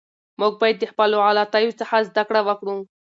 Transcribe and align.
موږ 0.39 0.53
باید 0.61 0.77
د 0.79 0.83
خپلو 0.91 1.15
غلطیو 1.25 1.77
څخه 1.79 1.95
زده 2.09 2.23
کړه 2.29 2.41
وکړو. 2.47 2.75